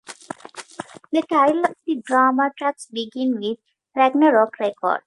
[1.11, 3.59] The title of the drama tracks begin with
[3.95, 4.99] "Ragnarok Record".